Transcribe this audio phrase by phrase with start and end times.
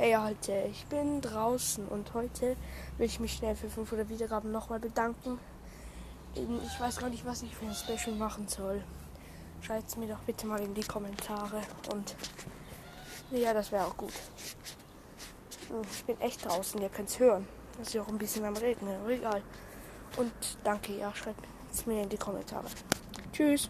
[0.00, 2.56] Hey Leute, ich bin draußen und heute
[2.98, 5.40] will ich mich schnell für 500 Wiedergaben nochmal bedanken.
[6.36, 8.84] Ähm, ich weiß gar nicht, was ich für ein Special machen soll.
[9.60, 12.14] Schreibt es mir doch bitte mal in die Kommentare und
[13.32, 14.12] ja, das wäre auch gut.
[15.68, 17.48] Hm, ich bin echt draußen, ihr könnt es hören.
[17.76, 19.42] Das ist ja auch ein bisschen am Reden, aber egal.
[20.16, 21.42] Und danke, ja, schreibt
[21.72, 22.68] es mir in die Kommentare.
[23.32, 23.66] Tschüss.